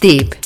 [0.00, 0.43] Deep.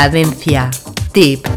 [0.00, 0.70] Cadencia.
[1.12, 1.49] Tip.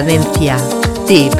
[0.00, 0.56] Cadencia.
[1.06, 1.39] Tip.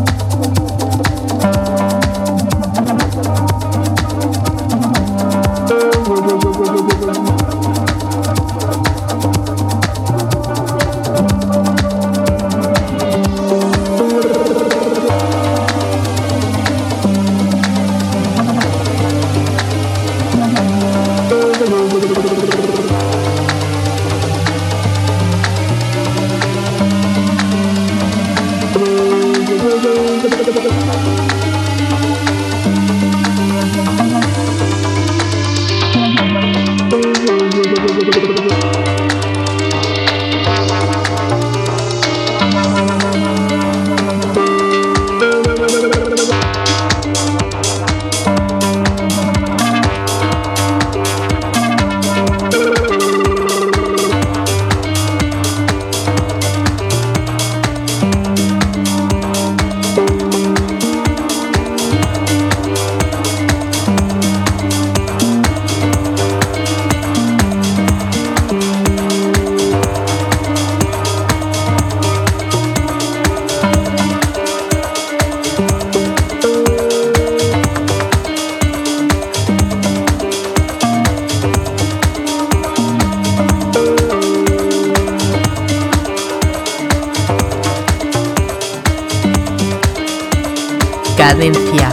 [91.21, 91.87] Cadencia.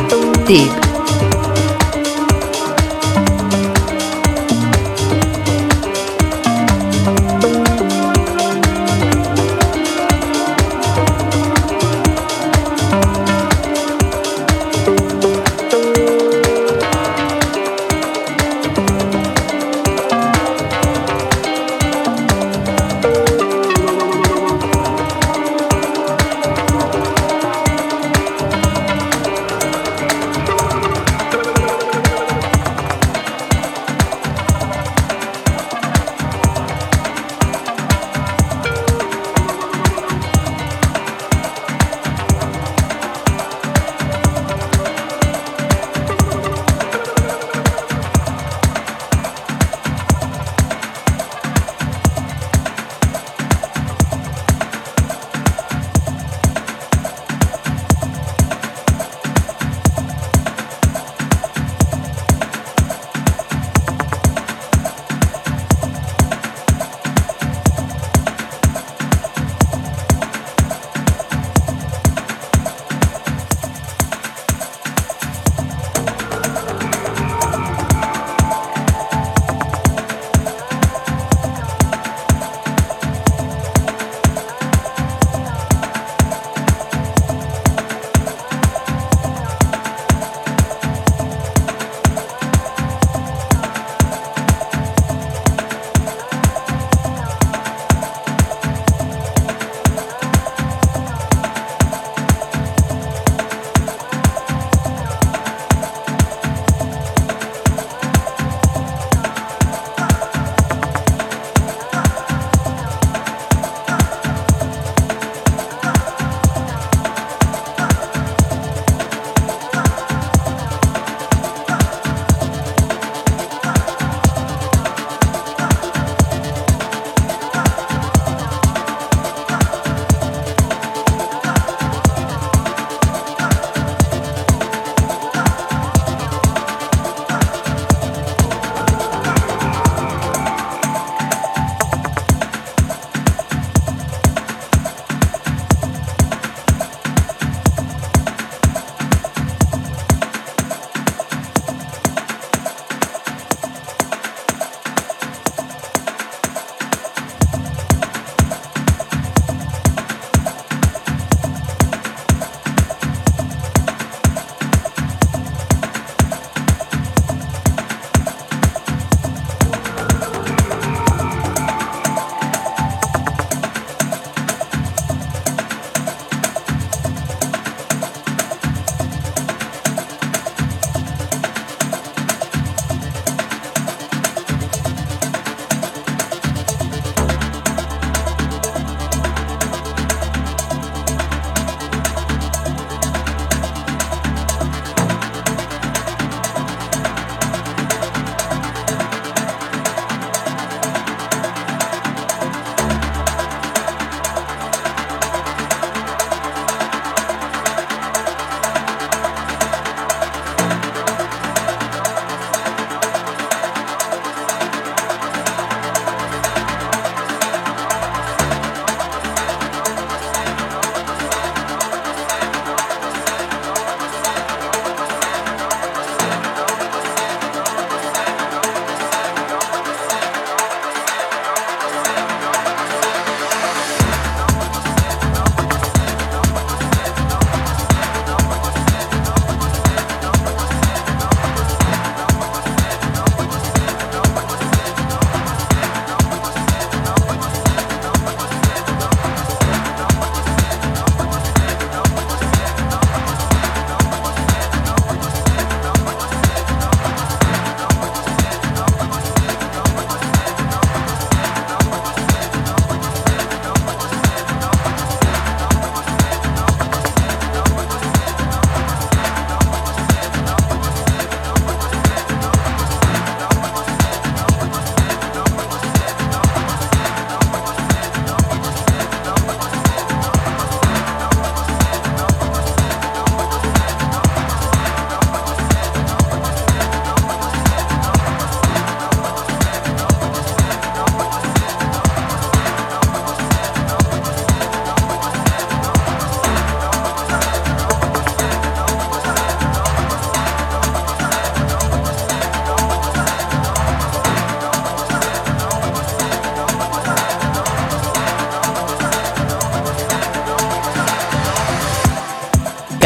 [0.47, 0.88] Tip.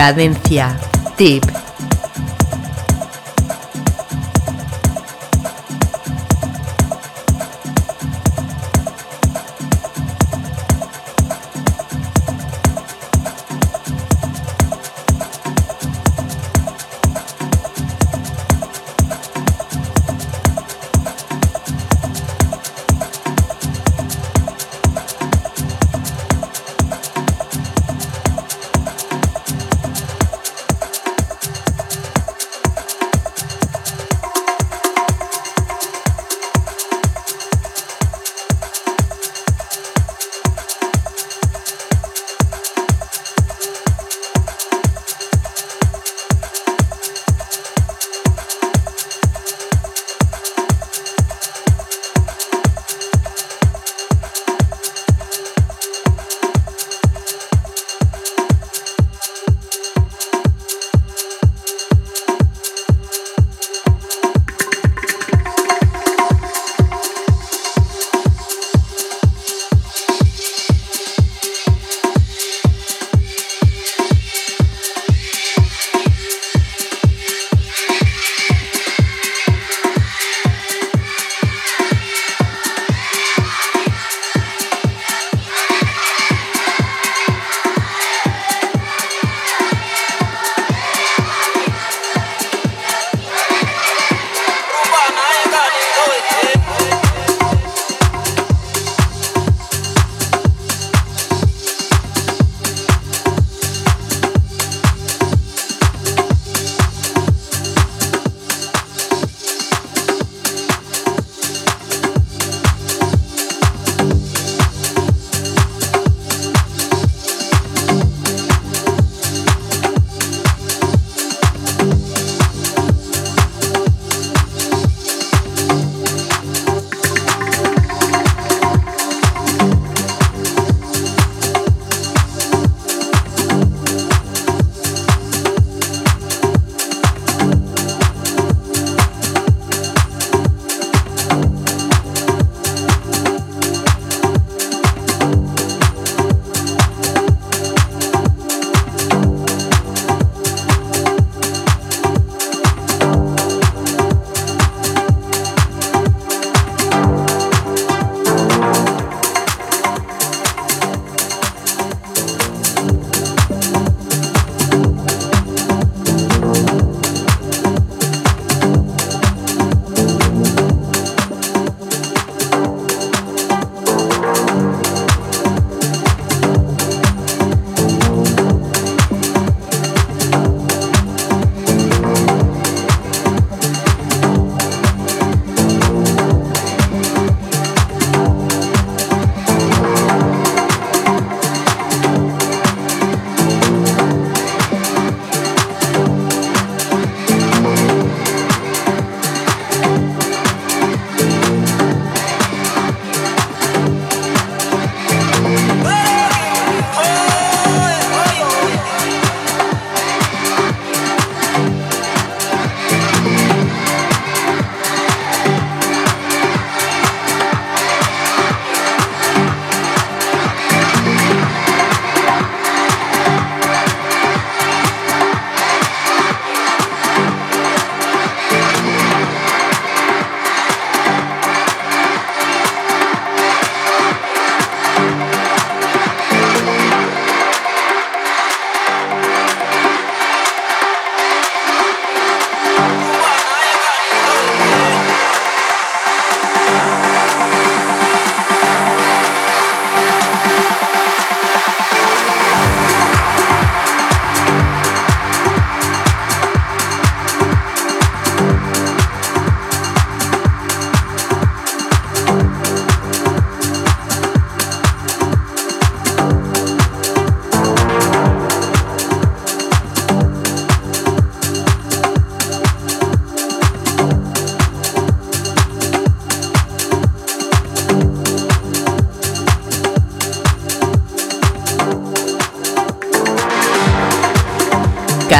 [0.02, 0.76] Cadencia.
[1.16, 1.51] Tip.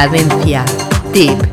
[0.03, 0.65] Cadencia.
[1.13, 1.52] Tip.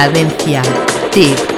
[0.00, 0.62] Cadencia.
[1.10, 1.49] Tip.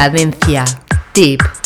[0.00, 0.64] Cadencia.
[1.12, 1.59] Tip.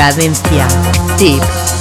[0.00, 0.66] Cadencia.
[1.18, 1.79] Tip.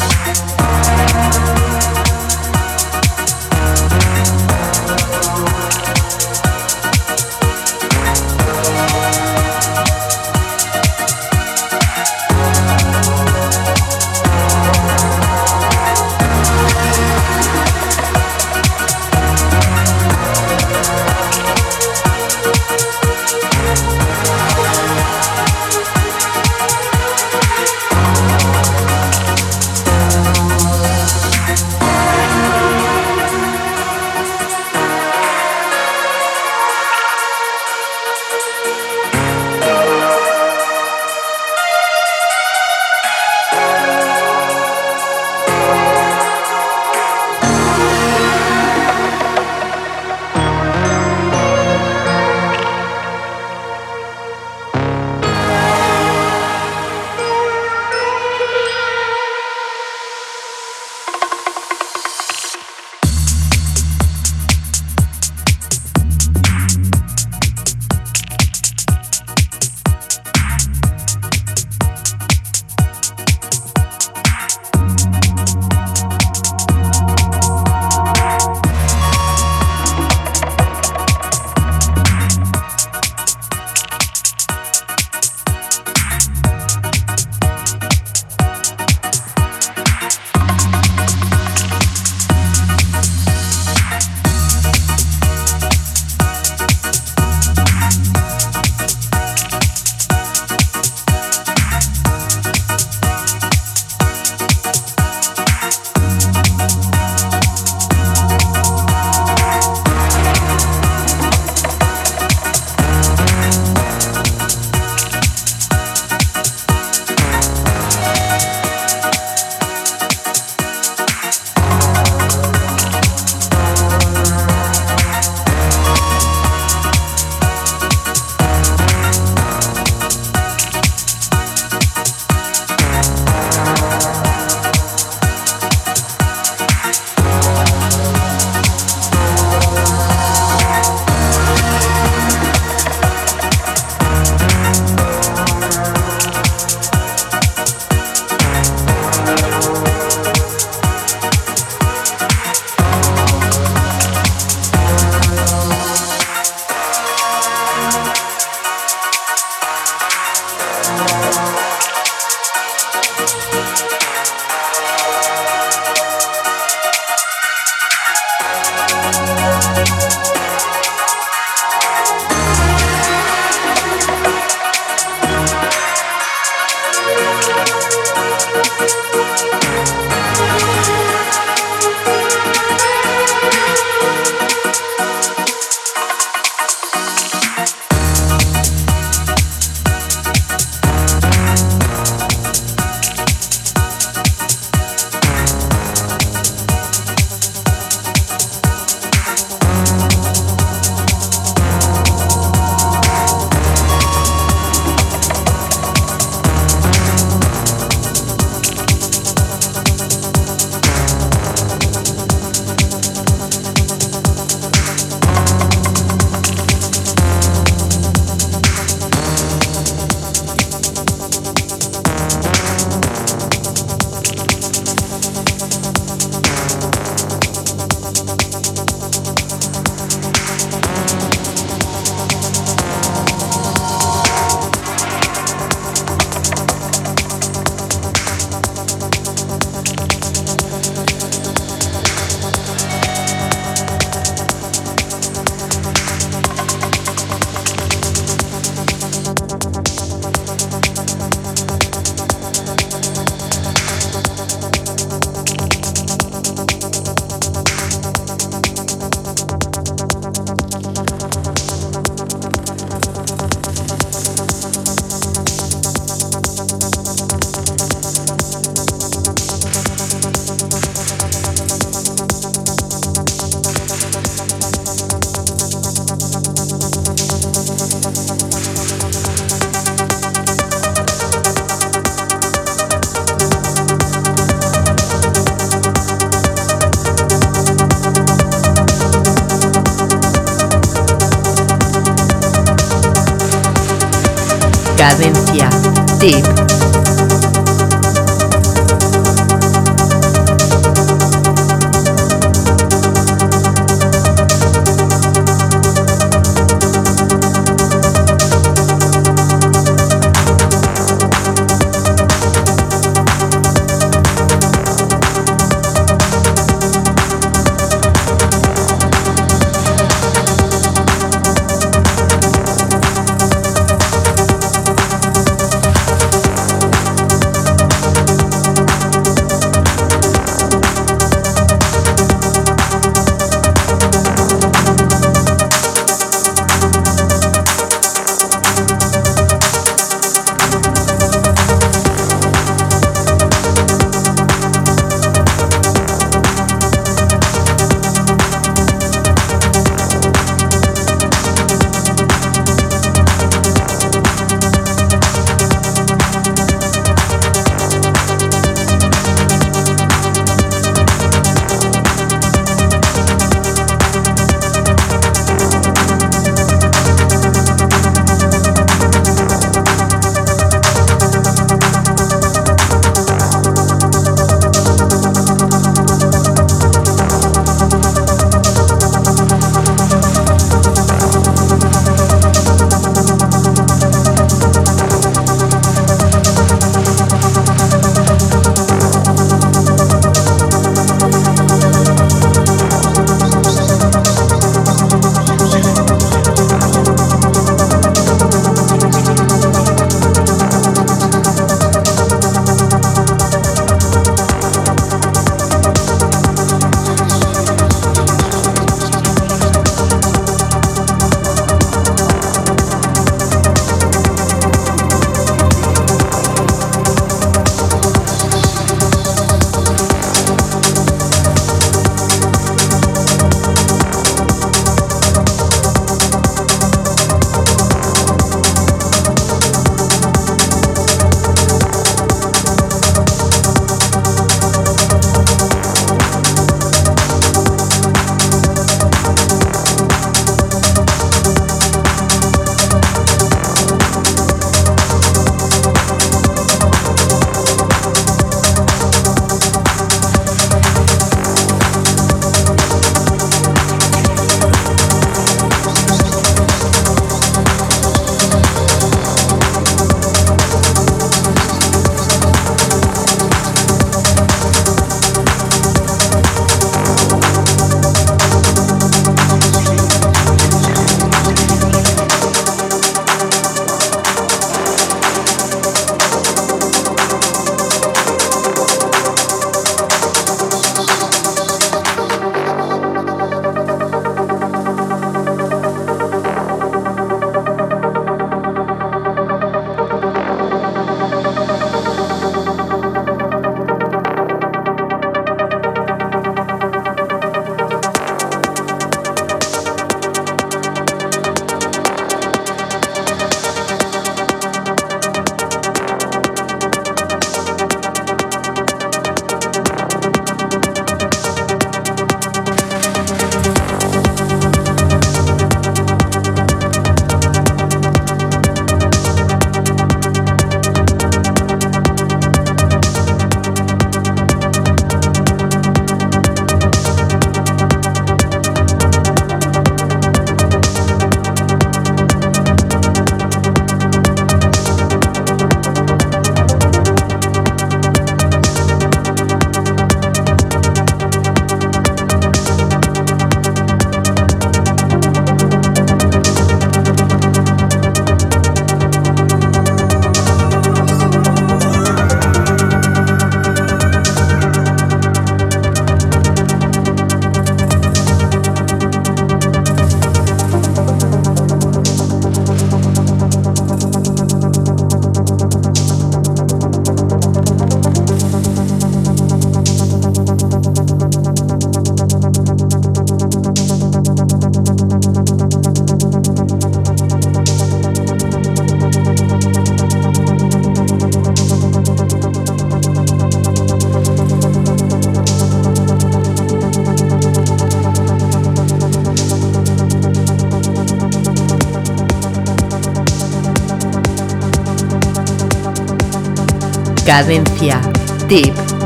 [597.30, 598.02] Cadencia.
[598.48, 598.99] Tip.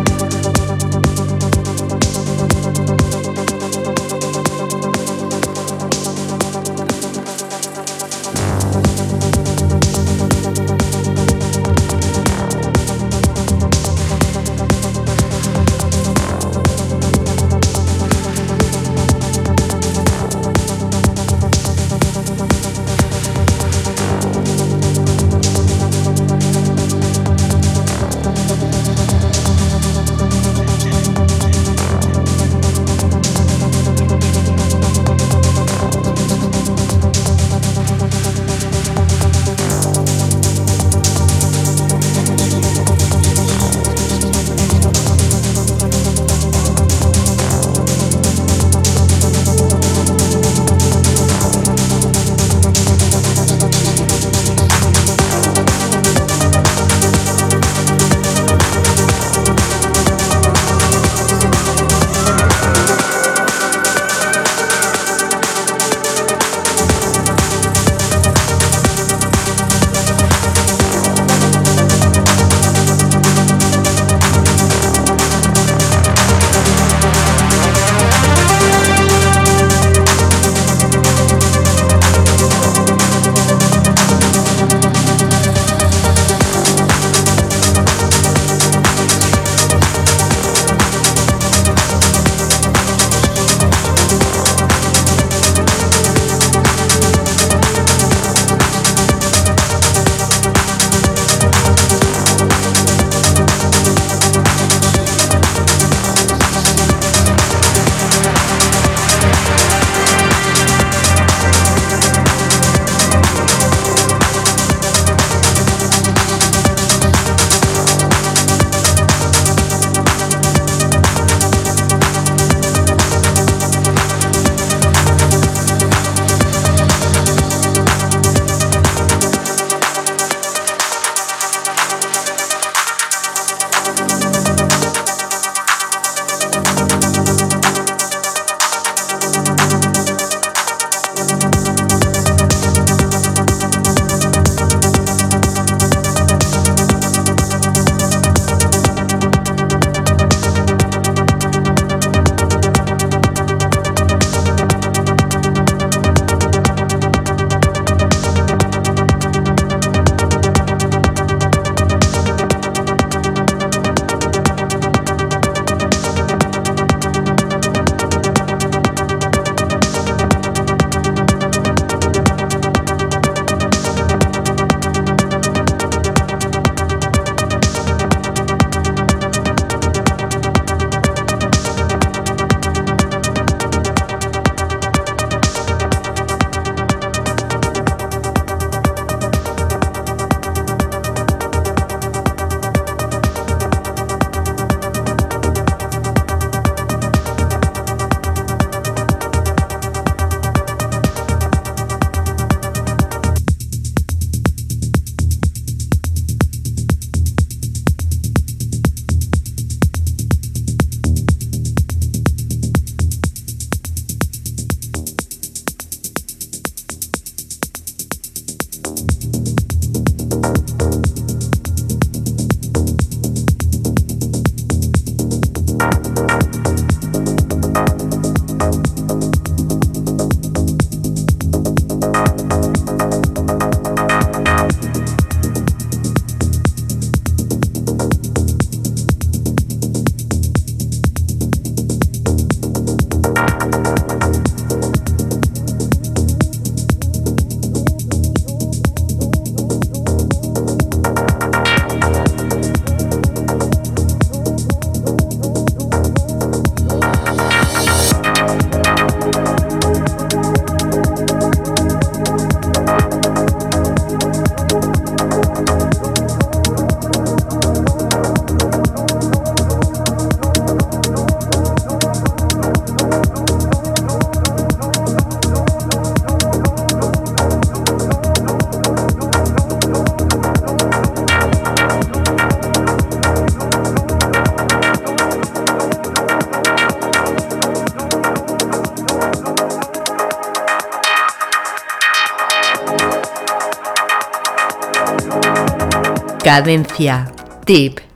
[296.54, 297.26] Cadencia.
[297.66, 298.13] Tip.